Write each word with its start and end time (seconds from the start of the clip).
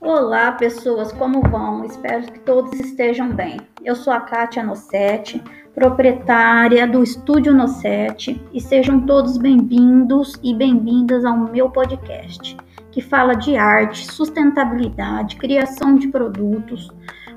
Olá, 0.00 0.52
pessoas, 0.52 1.12
como 1.12 1.42
vão? 1.42 1.84
Espero 1.84 2.32
que 2.32 2.40
todos 2.40 2.72
estejam 2.80 3.34
bem. 3.34 3.60
Eu 3.84 3.94
sou 3.94 4.14
a 4.14 4.20
Kátia 4.20 4.62
Nossetti, 4.62 5.44
proprietária 5.74 6.88
do 6.88 7.02
Estúdio 7.02 7.52
Nossetti, 7.52 8.42
e 8.54 8.60
sejam 8.62 9.04
todos 9.04 9.36
bem-vindos 9.36 10.40
e 10.42 10.54
bem-vindas 10.54 11.22
ao 11.26 11.36
meu 11.36 11.68
podcast, 11.68 12.56
que 12.90 13.02
fala 13.02 13.34
de 13.34 13.54
arte, 13.54 14.10
sustentabilidade, 14.10 15.36
criação 15.36 15.96
de 15.96 16.08
produtos, 16.08 16.90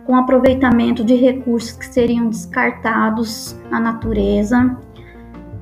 com 0.05 0.15
aproveitamento 0.15 1.03
de 1.03 1.15
recursos 1.15 1.73
que 1.73 1.85
seriam 1.85 2.29
descartados 2.29 3.53
na 3.69 3.81
natureza, 3.81 4.77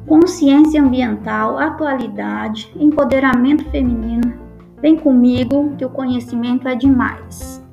consciência 0.07 0.81
ambiental, 0.81 1.57
atualidade, 1.57 2.71
empoderamento 2.75 3.63
feminino 3.71 4.41
Vem 4.81 4.97
comigo 4.97 5.75
que 5.77 5.85
o 5.85 5.89
conhecimento 5.91 6.67
é 6.67 6.73
demais. 6.73 7.63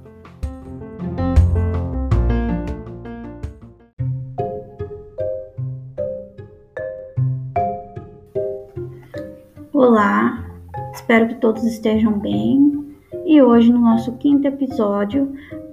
Olá, 9.73 10.45
espero 10.93 11.29
que 11.29 11.37
todos 11.37 11.65
estejam 11.65 12.19
bem. 12.19 12.95
E 13.25 13.41
hoje, 13.41 13.73
no 13.73 13.81
nosso 13.81 14.13
quinto 14.19 14.47
episódio, 14.47 15.33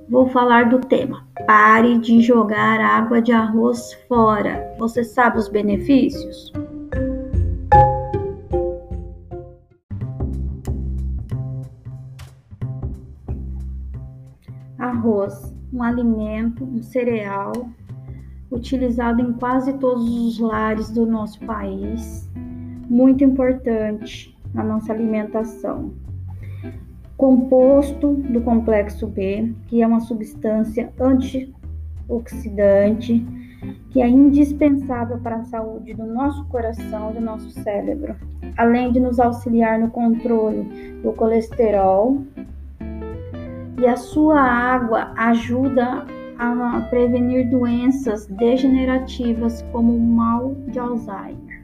vou 0.10 0.28
falar 0.30 0.70
do 0.70 0.80
tema: 0.80 1.28
Pare 1.46 1.98
de 2.00 2.22
jogar 2.22 2.80
água 2.80 3.22
de 3.22 3.32
arroz 3.32 3.94
fora. 4.08 4.76
Você 4.78 5.04
sabe 5.04 5.38
os 5.38 5.48
benefícios? 5.48 6.52
Arroz, 14.78 15.54
um 15.74 15.82
alimento, 15.82 16.64
um 16.64 16.82
cereal 16.82 17.52
utilizado 18.52 19.22
em 19.22 19.34
quase 19.34 19.74
todos 19.74 20.08
os 20.10 20.40
lares 20.40 20.90
do 20.90 21.06
nosso 21.06 21.40
país, 21.46 22.30
muito 22.90 23.24
importante 23.24 24.38
na 24.54 24.64
nossa 24.64 24.94
alimentação. 24.94 25.94
Composto 27.18 28.14
do 28.14 28.42
complexo 28.42 29.08
B, 29.08 29.54
que 29.68 29.82
é 29.82 29.88
uma 29.88 30.02
substância 30.02 30.92
antioxidante 31.00 33.26
que 33.90 34.02
é 34.02 34.08
indispensável 34.08 35.18
para 35.20 35.38
a 35.38 35.44
saúde 35.46 35.94
do 35.94 36.06
nosso 36.06 36.44
coração 36.46 37.12
e 37.12 37.14
do 37.14 37.22
nosso 37.22 37.50
cérebro, 37.52 38.16
além 38.58 38.92
de 38.92 39.00
nos 39.00 39.20
auxiliar 39.20 39.80
no 39.80 39.90
controle 39.90 40.64
do 41.02 41.14
colesterol, 41.14 42.22
e 43.80 43.88
a 43.88 43.96
sua 43.96 44.40
água 44.40 45.14
ajuda 45.16 46.06
a 46.38 46.82
prevenir 46.90 47.50
doenças 47.50 48.26
degenerativas 48.26 49.62
como 49.72 49.96
o 49.96 50.00
mal 50.00 50.54
de 50.68 50.78
Alzheimer. 50.78 51.55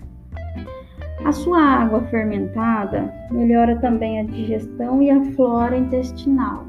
A 1.31 1.33
sua 1.33 1.61
água 1.61 2.01
fermentada 2.07 3.09
melhora 3.31 3.79
também 3.79 4.19
a 4.19 4.23
digestão 4.23 5.01
e 5.01 5.09
a 5.09 5.23
flora 5.31 5.77
intestinal. 5.77 6.65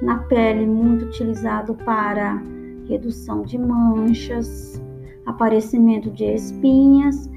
Na 0.00 0.16
pele, 0.20 0.66
muito 0.66 1.04
utilizado 1.04 1.74
para 1.74 2.42
redução 2.88 3.42
de 3.42 3.58
manchas, 3.58 4.82
aparecimento 5.26 6.10
de 6.10 6.24
espinhas 6.24 7.28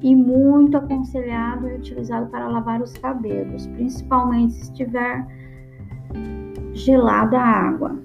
e 0.00 0.14
muito 0.14 0.76
aconselhado 0.76 1.68
e 1.68 1.74
utilizado 1.74 2.30
para 2.30 2.46
lavar 2.46 2.80
os 2.80 2.92
cabelos, 2.92 3.66
principalmente 3.66 4.52
se 4.52 4.62
estiver 4.70 5.26
gelada 6.72 7.36
a 7.36 7.68
água. 7.68 7.98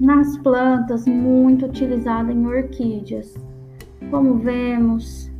Nas 0.00 0.36
plantas, 0.38 1.06
muito 1.06 1.66
utilizada 1.66 2.32
em 2.32 2.44
orquídeas. 2.48 3.32
Como 4.10 4.34
vemos, 4.38 5.30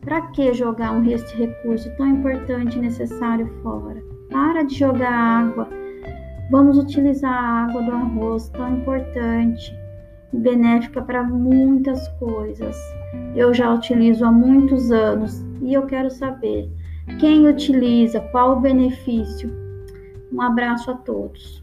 para 0.00 0.22
que 0.28 0.52
jogar 0.54 0.92
um 0.92 1.04
este 1.04 1.36
recurso 1.36 1.90
tão 1.96 2.06
importante 2.08 2.78
e 2.78 2.82
necessário 2.82 3.46
fora? 3.62 4.02
Para 4.30 4.62
de 4.62 4.78
jogar 4.78 5.12
água. 5.12 5.68
Vamos 6.50 6.78
utilizar 6.78 7.32
a 7.32 7.64
água 7.64 7.82
do 7.82 7.92
arroz, 7.92 8.48
tão 8.50 8.76
importante 8.76 9.74
e 10.32 10.36
benéfica 10.36 11.02
para 11.02 11.22
muitas 11.22 12.08
coisas. 12.18 12.76
Eu 13.34 13.52
já 13.52 13.72
utilizo 13.72 14.24
há 14.24 14.32
muitos 14.32 14.90
anos 14.90 15.44
e 15.62 15.74
eu 15.74 15.86
quero 15.86 16.10
saber 16.10 16.70
quem 17.18 17.46
utiliza, 17.46 18.20
qual 18.32 18.56
o 18.56 18.60
benefício. 18.60 19.50
Um 20.32 20.40
abraço 20.40 20.90
a 20.90 20.94
todos. 20.94 21.62